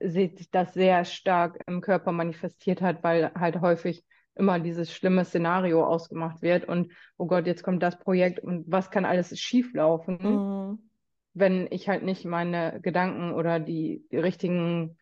sich 0.00 0.50
das 0.50 0.74
sehr 0.74 1.06
stark 1.06 1.60
im 1.66 1.80
Körper 1.80 2.12
manifestiert 2.12 2.82
hat, 2.82 3.02
weil 3.02 3.32
halt 3.34 3.62
häufig 3.62 4.04
immer 4.34 4.60
dieses 4.60 4.92
schlimme 4.92 5.24
Szenario 5.24 5.82
ausgemacht 5.86 6.42
wird. 6.42 6.66
Und 6.66 6.92
oh 7.16 7.24
Gott, 7.24 7.46
jetzt 7.46 7.62
kommt 7.62 7.82
das 7.82 7.98
Projekt 7.98 8.38
und 8.40 8.70
was 8.70 8.90
kann 8.90 9.06
alles 9.06 9.40
schief 9.40 9.72
laufen, 9.72 10.18
mm, 10.20 10.89
wenn 11.34 11.68
ich 11.70 11.88
halt 11.88 12.02
nicht 12.02 12.24
meine 12.24 12.80
Gedanken 12.80 13.32
oder 13.32 13.60
die, 13.60 14.04
die 14.10 14.18
richtigen 14.18 14.98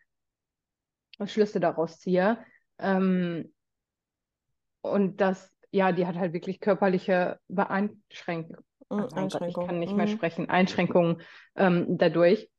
Schlüsse 1.25 1.61
daraus 1.61 1.99
ziehe. 1.99 2.39
Ähm, 2.79 3.53
und 4.81 5.21
das, 5.21 5.53
ja, 5.71 5.93
die 5.93 6.07
hat 6.07 6.17
halt 6.17 6.33
wirklich 6.33 6.61
körperliche 6.61 7.39
Beeinschränkungen. 7.49 8.65
mm, 8.91 9.29
Gott, 9.31 9.43
ich 9.49 9.55
kann 9.55 9.79
nicht 9.79 9.97
mehr 9.97 10.07
Mm. 10.07 10.11
sprechen, 10.11 10.49
Einschränkungen 10.49 11.23
ähm, 11.57 11.99
dadurch. 11.99 12.51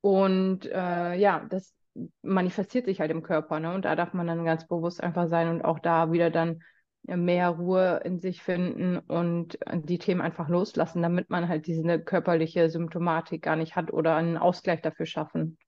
Und 0.00 0.66
äh, 0.66 1.14
ja, 1.14 1.46
das 1.50 1.74
manifestiert 2.22 2.86
sich 2.86 3.00
halt 3.00 3.10
im 3.10 3.22
Körper, 3.22 3.60
ne? 3.60 3.74
Und 3.74 3.84
da 3.84 3.96
darf 3.96 4.12
man 4.12 4.26
dann 4.26 4.44
ganz 4.44 4.66
bewusst 4.66 5.02
einfach 5.02 5.28
sein 5.28 5.48
und 5.48 5.62
auch 5.62 5.78
da 5.78 6.12
wieder 6.12 6.30
dann 6.30 6.62
mehr 7.06 7.50
Ruhe 7.50 8.00
in 8.04 8.20
sich 8.20 8.42
finden 8.42 8.98
und 8.98 9.58
die 9.72 9.98
Themen 9.98 10.20
einfach 10.20 10.48
loslassen, 10.48 11.02
damit 11.02 11.30
man 11.30 11.48
halt 11.48 11.66
diese 11.66 12.00
körperliche 12.00 12.68
Symptomatik 12.68 13.42
gar 13.42 13.56
nicht 13.56 13.76
hat 13.76 13.92
oder 13.92 14.16
einen 14.16 14.36
Ausgleich 14.36 14.82
dafür 14.82 15.06
schaffen. 15.06 15.58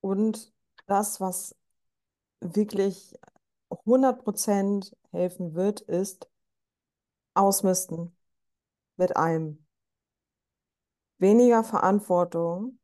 Und 0.00 0.52
das, 0.86 1.20
was 1.20 1.54
wirklich 2.40 3.14
100% 3.70 4.94
helfen 5.10 5.54
wird, 5.54 5.80
ist 5.80 6.28
ausmisten 7.34 8.16
mit 8.96 9.16
allem. 9.16 9.66
Weniger 11.18 11.64
Verantwortung 11.64 12.78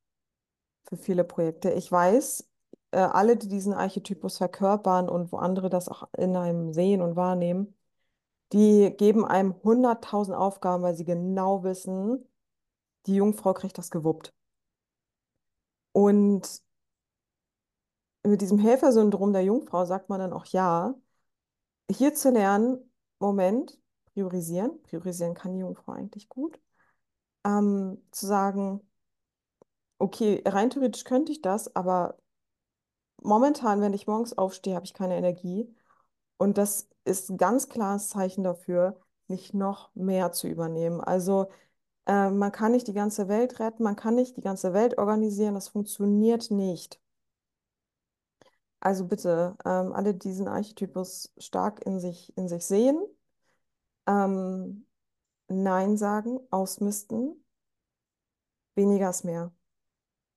für 0.85 0.97
viele 0.97 1.25
Projekte. 1.25 1.71
Ich 1.71 1.91
weiß, 1.91 2.49
äh, 2.92 2.99
alle, 2.99 3.37
die 3.37 3.49
diesen 3.49 3.75
Archetypus 3.75 4.38
verkörpern 4.38 5.08
und 5.08 5.32
wo 5.32 5.38
andere 5.38 5.70
das 5.70 5.88
auch 5.88 6.08
in 6.16 6.37
einem 6.37 6.72
sehen 6.72 7.02
und 7.02 7.16
wahrnehmen, 7.16 7.75
die 8.52 8.94
geben 8.96 9.25
einem 9.26 9.54
hunderttausend 9.64 10.37
Aufgaben, 10.37 10.82
weil 10.82 10.94
sie 10.96 11.04
genau 11.04 11.64
wissen, 11.64 12.26
die 13.06 13.16
Jungfrau 13.16 13.54
kriegt 13.54 13.78
das 13.78 13.90
gewuppt. 13.90 14.34
Und 15.92 16.62
mit 18.25 18.40
diesem 18.40 18.58
Helfersyndrom 18.58 19.32
der 19.32 19.42
Jungfrau 19.44 19.84
sagt 19.84 20.08
man 20.08 20.20
dann 20.20 20.32
auch 20.32 20.46
ja, 20.46 20.94
hier 21.90 22.14
zu 22.14 22.30
lernen, 22.30 22.90
Moment, 23.18 23.78
priorisieren, 24.14 24.82
priorisieren 24.82 25.34
kann 25.34 25.54
die 25.54 25.61
Jungfrau 25.61 25.92
eigentlich 25.92 26.28
gut, 26.28 26.61
ähm, 27.44 28.02
zu 28.12 28.26
sagen, 28.26 28.82
okay, 29.99 30.42
rein 30.46 30.70
theoretisch 30.70 31.04
könnte 31.04 31.32
ich 31.32 31.42
das, 31.42 31.75
aber 31.76 32.18
momentan, 33.25 33.81
wenn 33.81 33.95
ich 33.95 34.07
morgens 34.07 34.37
aufstehe, 34.37 34.75
habe 34.75 34.87
ich 34.87 34.95
keine 34.95 35.17
Energie. 35.17 35.75
Und 36.38 36.59
das 36.59 36.88
ist 37.05 37.31
ein 37.31 37.38
ganz 37.38 37.69
klares 37.69 38.09
Zeichen 38.09 38.45
dafür, 38.45 39.00
nicht 39.29 39.55
noch 39.55 39.95
mehr 39.95 40.33
zu 40.33 40.49
übernehmen. 40.49 41.00
Also 41.00 41.49
äh, 42.07 42.31
man 42.31 42.52
kann 42.52 42.73
nicht 42.73 42.88
die 42.88 42.93
ganze 42.95 43.29
Welt 43.29 43.61
retten, 43.61 43.83
man 43.85 43.97
kann 43.97 44.14
nicht 44.14 44.37
die 44.37 44.43
ganze 44.43 44.73
Welt 44.75 44.99
organisieren, 44.99 45.55
das 45.55 45.69
funktioniert 45.69 46.50
nicht. 46.50 47.00
Also 48.81 49.07
bitte, 49.07 49.57
ähm, 49.64 49.93
alle 49.93 50.14
diesen 50.14 50.49
Archetypus 50.49 51.33
stark 51.38 51.85
in 51.87 52.00
sich, 52.00 52.37
in 52.37 52.49
sich 52.49 52.67
sehen, 52.67 53.00
ähm, 54.07 54.87
Nein 55.49 55.97
sagen, 55.97 56.41
ausmisten, 56.50 57.45
weniger 58.75 59.11
ist 59.11 59.25
mehr. 59.25 59.52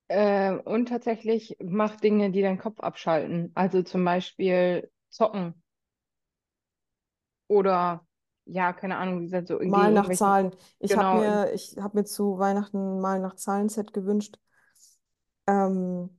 Äh, 0.08 0.52
und 0.52 0.88
tatsächlich 0.88 1.56
mach 1.62 1.96
Dinge, 1.96 2.30
die 2.30 2.42
deinen 2.42 2.58
Kopf 2.58 2.80
abschalten. 2.80 3.50
Also 3.54 3.82
zum 3.82 4.04
Beispiel 4.04 4.90
zocken 5.08 5.54
oder 7.48 8.06
ja, 8.44 8.72
keine 8.72 8.96
Ahnung, 8.96 9.20
wie 9.20 9.24
gesagt, 9.24 9.48
so 9.48 9.54
Mal 9.54 9.62
irgendwie 9.62 9.78
nach 9.78 9.86
irgendwelchen, 9.86 10.16
Zahlen. 10.18 10.50
Ich 10.78 10.96
habe 10.96 11.18
genau, 11.18 11.20
mir, 11.20 11.52
ich 11.52 11.76
habe 11.78 11.98
mir 11.98 12.04
zu 12.04 12.38
Weihnachten 12.38 13.00
mal 13.00 13.18
nach 13.18 13.34
Zahlenset 13.34 13.92
gewünscht. 13.92 14.38
Ähm, 15.48 16.10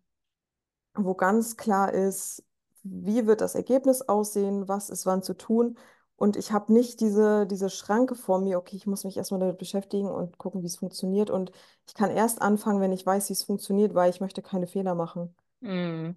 wo 0.93 1.13
ganz 1.13 1.55
klar 1.57 1.93
ist, 1.93 2.43
wie 2.83 3.27
wird 3.27 3.41
das 3.41 3.55
Ergebnis 3.55 4.01
aussehen, 4.01 4.67
was 4.67 4.89
ist 4.89 5.05
wann 5.05 5.23
zu 5.23 5.35
tun. 5.35 5.77
Und 6.17 6.35
ich 6.37 6.51
habe 6.51 6.73
nicht 6.73 6.99
diese, 7.01 7.47
diese 7.47 7.69
Schranke 7.69 8.15
vor 8.15 8.39
mir, 8.41 8.57
okay, 8.59 8.75
ich 8.77 8.87
muss 8.87 9.05
mich 9.05 9.17
erstmal 9.17 9.39
damit 9.41 9.59
beschäftigen 9.59 10.09
und 10.09 10.37
gucken, 10.39 10.63
wie 10.63 10.67
es 10.67 10.77
funktioniert. 10.77 11.29
Und 11.31 11.51
ich 11.87 11.93
kann 11.95 12.11
erst 12.11 12.41
anfangen, 12.41 12.81
wenn 12.81 12.91
ich 12.93 13.05
weiß, 13.05 13.29
wie 13.29 13.33
es 13.33 13.43
funktioniert, 13.45 13.95
weil 13.95 14.09
ich 14.11 14.21
möchte 14.21 14.41
keine 14.43 14.67
Fehler 14.67 14.95
machen. 14.95 15.35
mm, 15.61 16.15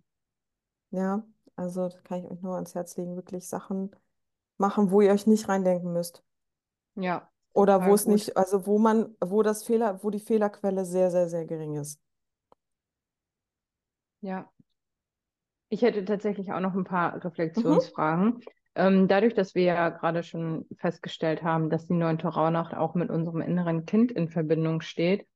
Ja, 0.91 1.25
also 1.57 1.89
das 1.89 2.03
kann 2.05 2.21
ich 2.25 2.31
euch 2.31 2.41
nur 2.43 2.55
ans 2.55 2.75
Herz 2.77 2.97
legen, 2.97 3.17
wirklich 3.17 3.47
Sachen 3.49 3.91
machen, 4.59 4.91
wo 4.93 5.01
ihr 5.03 5.11
euch 5.13 5.27
nicht 5.27 5.49
reindenken 5.49 5.93
müsst. 5.93 6.23
ja, 6.97 7.31
Oder 7.53 7.85
wo 7.85 7.95
es 7.95 8.07
gut. 8.07 8.09
nicht, 8.09 8.37
also 8.37 8.67
wo 8.67 8.79
man, 8.81 9.15
wo 9.21 9.43
das 9.45 9.63
Fehler, 9.65 10.03
wo 10.03 10.11
die 10.11 10.19
Fehlerquelle 10.21 10.85
sehr, 10.85 11.11
sehr, 11.13 11.29
sehr 11.29 11.47
gering 11.47 11.77
ist. 11.77 12.01
Ja. 14.23 14.51
Ich 15.69 15.83
hätte 15.83 16.05
tatsächlich 16.05 16.53
auch 16.53 16.61
noch 16.61 16.75
ein 16.75 16.85
paar 16.85 17.19
Mhm. 17.57 17.91
Ähm, 18.81 19.09
dadurch, 19.09 19.35
dass 19.35 19.55
wir 19.55 19.65
ja 19.65 19.91
gerade 19.91 20.23
schon 20.23 20.65
festgestellt 20.79 21.43
haben, 21.43 21.69
dass 21.69 21.87
die 21.87 21.93
neunte 21.93 22.29
Rauhnacht 22.29 22.75
auch 22.75 22.95
mit 22.95 23.11
unserem 23.11 23.43
inneren 23.43 23.85
Kind 23.85 24.11
in 24.11 24.31
Verbindung 24.31 24.81
steht, 24.81 25.27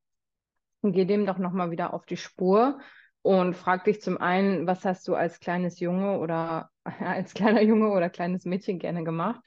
geh 0.83 1.05
dem 1.05 1.27
doch 1.27 1.37
nochmal 1.37 1.71
wieder 1.71 1.93
auf 1.93 2.07
die 2.07 2.17
Spur 2.17 2.81
und 3.21 3.55
frag 3.55 3.85
dich 3.85 4.01
zum 4.01 4.17
einen, 4.17 4.67
was 4.67 4.87
hast 4.87 5.07
du 5.09 5.15
als 5.15 5.41
kleines 5.41 5.79
Junge 5.79 6.21
oder 6.21 6.71
als 7.01 7.35
kleiner 7.35 7.61
Junge 7.61 7.91
oder 7.91 8.09
kleines 8.09 8.47
Mädchen 8.47 8.79
gerne 8.79 9.05
gemacht? 9.05 9.43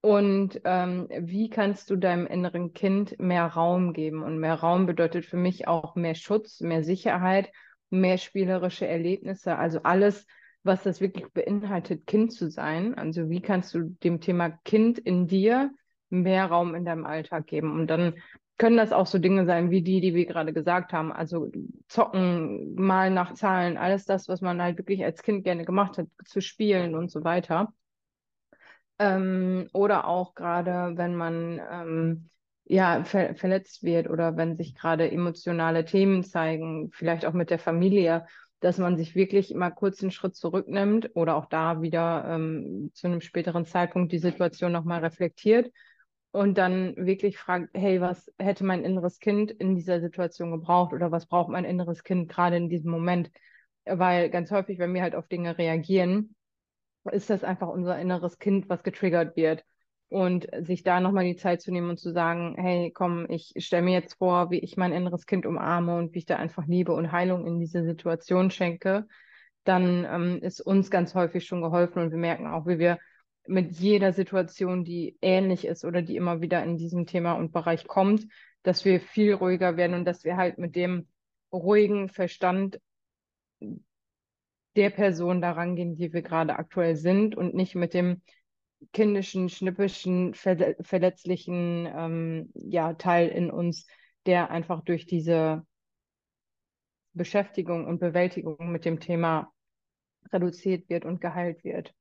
Und 0.00 0.60
ähm, 0.64 1.08
wie 1.18 1.50
kannst 1.50 1.90
du 1.90 1.96
deinem 1.96 2.28
inneren 2.28 2.72
Kind 2.72 3.18
mehr 3.18 3.46
Raum 3.46 3.94
geben? 3.94 4.22
Und 4.22 4.38
mehr 4.38 4.54
Raum 4.54 4.86
bedeutet 4.86 5.24
für 5.24 5.38
mich 5.38 5.66
auch 5.66 5.96
mehr 5.96 6.14
Schutz, 6.14 6.60
mehr 6.60 6.84
Sicherheit, 6.84 7.50
mehr 7.90 8.18
spielerische 8.18 8.86
Erlebnisse. 8.86 9.56
Also 9.56 9.82
alles, 9.82 10.24
was 10.64 10.82
das 10.82 11.00
wirklich 11.00 11.26
beinhaltet, 11.32 12.06
Kind 12.06 12.32
zu 12.32 12.50
sein. 12.50 12.94
Also 12.94 13.28
wie 13.28 13.40
kannst 13.40 13.74
du 13.74 13.82
dem 14.02 14.20
Thema 14.20 14.50
Kind 14.64 14.98
in 14.98 15.26
dir 15.26 15.70
mehr 16.08 16.46
Raum 16.46 16.74
in 16.74 16.84
deinem 16.84 17.04
Alltag 17.06 17.46
geben? 17.46 17.72
Und 17.72 17.86
dann 17.88 18.14
können 18.56 18.76
das 18.76 18.92
auch 18.92 19.06
so 19.06 19.18
Dinge 19.18 19.46
sein 19.46 19.70
wie 19.70 19.82
die, 19.82 20.00
die 20.00 20.14
wir 20.14 20.26
gerade 20.26 20.52
gesagt 20.52 20.92
haben. 20.92 21.12
Also 21.12 21.50
zocken, 21.88 22.74
malen 22.76 23.14
nach 23.14 23.34
Zahlen, 23.34 23.76
alles 23.76 24.04
das, 24.06 24.26
was 24.28 24.40
man 24.40 24.62
halt 24.62 24.78
wirklich 24.78 25.04
als 25.04 25.22
Kind 25.22 25.44
gerne 25.44 25.64
gemacht 25.64 25.98
hat, 25.98 26.06
zu 26.24 26.40
spielen 26.40 26.94
und 26.94 27.10
so 27.10 27.24
weiter. 27.24 27.72
Ähm, 28.98 29.68
oder 29.72 30.06
auch 30.06 30.34
gerade, 30.34 30.96
wenn 30.96 31.14
man 31.16 31.60
ähm, 31.70 32.30
ja 32.64 33.04
ver 33.04 33.34
verletzt 33.34 33.82
wird 33.82 34.08
oder 34.08 34.36
wenn 34.36 34.56
sich 34.56 34.74
gerade 34.74 35.10
emotionale 35.10 35.84
Themen 35.84 36.22
zeigen, 36.22 36.90
vielleicht 36.92 37.26
auch 37.26 37.32
mit 37.32 37.50
der 37.50 37.58
Familie, 37.58 38.26
dass 38.64 38.78
man 38.78 38.96
sich 38.96 39.14
wirklich 39.14 39.50
immer 39.50 39.70
kurz 39.70 40.00
einen 40.00 40.10
Schritt 40.10 40.36
zurücknimmt 40.36 41.10
oder 41.14 41.36
auch 41.36 41.44
da 41.44 41.82
wieder 41.82 42.24
ähm, 42.26 42.90
zu 42.94 43.06
einem 43.06 43.20
späteren 43.20 43.66
Zeitpunkt 43.66 44.10
die 44.10 44.18
Situation 44.18 44.72
nochmal 44.72 45.00
reflektiert 45.00 45.70
und 46.30 46.56
dann 46.56 46.96
wirklich 46.96 47.36
fragt, 47.36 47.68
hey, 47.74 48.00
was 48.00 48.32
hätte 48.38 48.64
mein 48.64 48.82
inneres 48.82 49.18
Kind 49.18 49.50
in 49.50 49.74
dieser 49.76 50.00
Situation 50.00 50.50
gebraucht 50.50 50.94
oder 50.94 51.12
was 51.12 51.26
braucht 51.26 51.50
mein 51.50 51.66
inneres 51.66 52.04
Kind 52.04 52.30
gerade 52.30 52.56
in 52.56 52.70
diesem 52.70 52.90
Moment? 52.90 53.30
Weil 53.84 54.30
ganz 54.30 54.50
häufig, 54.50 54.78
wenn 54.78 54.94
wir 54.94 55.02
halt 55.02 55.14
auf 55.14 55.28
Dinge 55.28 55.58
reagieren, 55.58 56.34
ist 57.12 57.28
das 57.28 57.44
einfach 57.44 57.68
unser 57.68 57.98
inneres 57.98 58.38
Kind, 58.38 58.70
was 58.70 58.82
getriggert 58.82 59.36
wird. 59.36 59.62
Und 60.14 60.46
sich 60.60 60.84
da 60.84 61.00
nochmal 61.00 61.24
die 61.24 61.34
Zeit 61.34 61.60
zu 61.60 61.72
nehmen 61.72 61.90
und 61.90 61.98
zu 61.98 62.12
sagen, 62.12 62.54
hey, 62.56 62.92
komm, 62.92 63.26
ich 63.28 63.52
stelle 63.56 63.82
mir 63.82 63.94
jetzt 63.94 64.14
vor, 64.14 64.48
wie 64.52 64.60
ich 64.60 64.76
mein 64.76 64.92
inneres 64.92 65.26
Kind 65.26 65.44
umarme 65.44 65.96
und 65.96 66.14
wie 66.14 66.18
ich 66.18 66.24
da 66.24 66.36
einfach 66.36 66.68
Liebe 66.68 66.92
und 66.92 67.10
Heilung 67.10 67.48
in 67.48 67.58
diese 67.58 67.82
Situation 67.82 68.52
schenke, 68.52 69.08
dann 69.64 70.06
ähm, 70.08 70.38
ist 70.40 70.60
uns 70.60 70.88
ganz 70.92 71.16
häufig 71.16 71.44
schon 71.46 71.62
geholfen. 71.62 72.00
Und 72.00 72.12
wir 72.12 72.18
merken 72.18 72.46
auch, 72.46 72.64
wie 72.64 72.78
wir 72.78 73.00
mit 73.48 73.72
jeder 73.72 74.12
Situation, 74.12 74.84
die 74.84 75.18
ähnlich 75.20 75.66
ist 75.66 75.84
oder 75.84 76.00
die 76.00 76.14
immer 76.14 76.40
wieder 76.40 76.62
in 76.62 76.76
diesem 76.76 77.06
Thema 77.06 77.32
und 77.32 77.50
Bereich 77.50 77.88
kommt, 77.88 78.24
dass 78.62 78.84
wir 78.84 79.00
viel 79.00 79.34
ruhiger 79.34 79.76
werden 79.76 79.94
und 79.94 80.04
dass 80.04 80.22
wir 80.22 80.36
halt 80.36 80.58
mit 80.58 80.76
dem 80.76 81.08
ruhigen 81.52 82.08
Verstand 82.08 82.78
der 84.76 84.90
Person 84.90 85.40
daran 85.40 85.74
gehen, 85.74 85.96
die 85.96 86.12
wir 86.12 86.22
gerade 86.22 86.54
aktuell 86.54 86.94
sind 86.94 87.36
und 87.36 87.54
nicht 87.54 87.74
mit 87.74 87.94
dem 87.94 88.22
kindischen, 88.92 89.48
schnippischen, 89.48 90.34
ver 90.34 90.74
verletzlichen 90.80 91.88
ähm, 91.94 92.52
ja, 92.54 92.94
Teil 92.94 93.28
in 93.28 93.50
uns, 93.50 93.86
der 94.26 94.50
einfach 94.50 94.82
durch 94.82 95.06
diese 95.06 95.66
Beschäftigung 97.12 97.86
und 97.86 98.00
Bewältigung 98.00 98.72
mit 98.72 98.84
dem 98.84 99.00
Thema 99.00 99.52
reduziert 100.32 100.88
wird 100.88 101.04
und 101.04 101.20
geheilt 101.20 101.64
wird. 101.64 101.94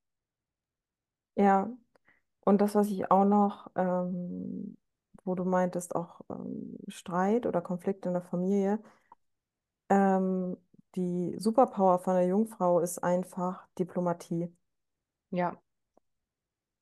Ja, 1.36 1.72
und 2.46 2.62
das, 2.62 2.76
was 2.76 2.90
ich 2.90 3.10
auch 3.12 3.26
noch, 3.26 3.70
ähm, 3.76 4.78
wo 5.24 5.36
du 5.36 5.46
meintest, 5.46 5.96
auch 5.96 6.22
ähm, 6.30 6.78
Streit 6.88 7.46
oder 7.46 7.62
Konflikt 7.62 8.06
in 8.06 8.14
der 8.14 8.22
Familie, 8.22 8.80
ähm, 9.90 10.58
die 10.96 11.36
Superpower 11.40 12.00
von 12.00 12.16
der 12.16 12.28
Jungfrau 12.28 12.80
ist 12.80 13.00
einfach 13.04 13.68
Diplomatie. 13.80 14.54
Ja, 15.32 15.58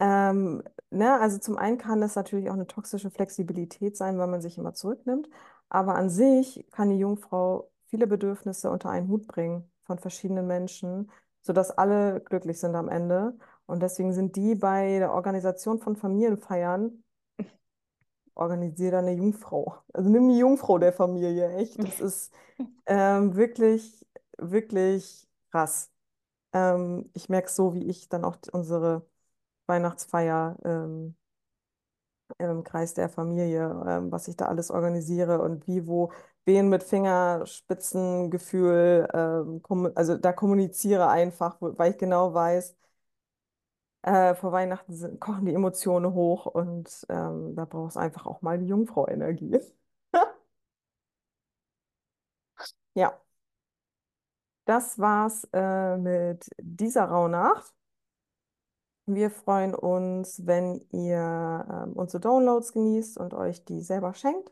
Ähm, 0.02 0.64
ne, 0.90 1.20
also 1.20 1.38
zum 1.38 1.58
einen 1.58 1.78
kann 1.78 2.02
es 2.02 2.16
natürlich 2.16 2.50
auch 2.50 2.56
eine 2.56 2.66
toxische 2.68 3.12
Flexibilität 3.12 3.96
sein, 3.96 4.18
weil 4.18 4.28
man 4.28 4.42
sich 4.42 4.58
immer 4.58 4.74
zurücknimmt, 4.74 5.30
aber 5.70 5.94
an 5.96 6.10
sich 6.10 6.66
kann 6.72 6.90
die 6.90 6.98
Jungfrau 6.98 7.70
viele 7.88 8.08
Bedürfnisse 8.08 8.72
unter 8.72 8.90
einen 8.90 9.08
Hut 9.10 9.28
bringen 9.28 9.72
von 9.84 10.00
verschiedenen 10.00 10.48
Menschen, 10.48 11.12
sodass 11.44 11.72
alle 11.72 12.20
glücklich 12.22 12.60
sind 12.60 12.76
am 12.76 12.90
Ende. 12.90 13.38
Und 13.68 13.82
deswegen 13.84 14.12
sind 14.14 14.36
die 14.36 14.56
bei 14.56 14.98
der 15.00 15.14
Organisation 15.14 15.80
von 15.80 15.96
Familienfeiern, 15.96 17.04
organisiert 18.36 18.94
eine 18.96 19.14
Jungfrau. 19.14 19.78
Also 19.94 20.10
nimm 20.10 20.30
die 20.30 20.38
Jungfrau 20.40 20.78
der 20.80 20.94
Familie, 20.94 21.56
echt. 21.58 21.80
Das 21.84 22.00
ist 22.02 22.34
ähm, 22.86 23.36
wirklich, 23.36 24.06
wirklich 24.38 25.28
krass. 25.52 25.92
Ähm, 26.54 27.10
ich 27.14 27.30
merke 27.30 27.50
so, 27.52 27.74
wie 27.76 27.86
ich 27.90 28.10
dann 28.10 28.26
auch 28.26 28.38
unsere 28.54 29.06
Weihnachtsfeier 29.72 30.58
ähm, 30.66 31.16
im 32.38 32.64
Kreis 32.64 32.94
der 32.94 33.10
Familie, 33.10 33.84
ähm, 33.88 34.12
was 34.12 34.28
ich 34.28 34.36
da 34.36 34.46
alles 34.46 34.72
organisiere 34.72 35.42
und 35.42 35.68
wie, 35.68 35.86
wo, 35.88 36.12
wen 36.46 36.70
mit 36.70 36.84
Fingerspitzengefühl, 36.84 39.08
ähm, 39.14 39.62
also 39.96 40.18
da 40.18 40.32
kommuniziere 40.34 41.08
einfach, 41.10 41.58
weil 41.60 41.92
ich 41.92 41.98
genau 41.98 42.34
weiß, 42.34 42.76
äh, 44.04 44.36
vor 44.36 44.52
Weihnachten 44.52 44.94
sind, 44.96 45.20
kochen 45.20 45.46
die 45.46 45.54
Emotionen 45.54 46.14
hoch 46.14 46.46
und 46.46 47.06
ähm, 47.10 47.56
da 47.56 47.66
braucht 47.66 47.92
es 47.92 47.98
einfach 47.98 48.26
auch 48.26 48.42
mal 48.42 48.58
die 48.60 48.68
Jungfrau-Energie. 48.68 49.60
Ja, 52.94 53.20
das 54.66 54.98
war's 55.00 55.48
äh, 55.54 55.98
mit 55.98 56.48
dieser 56.60 57.06
Rauhnacht. 57.06 57.74
Wir 59.06 59.30
freuen 59.30 59.74
uns, 59.74 60.46
wenn 60.46 60.82
ihr 60.92 61.66
ähm, 61.70 61.94
unsere 61.94 62.22
Downloads 62.22 62.72
genießt 62.74 63.18
und 63.18 63.34
euch 63.34 63.66
die 63.66 63.82
selber 63.82 64.14
schenkt. 64.14 64.52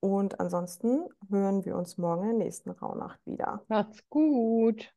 Und 0.00 0.40
ansonsten 0.40 1.08
hören 1.28 1.64
wir 1.64 1.76
uns 1.76 1.98
morgen 1.98 2.22
in 2.22 2.38
der 2.38 2.46
nächsten 2.46 2.70
Rauhnacht 2.70 3.20
wieder. 3.26 3.62
macht's 3.68 4.02
gut. 4.08 4.92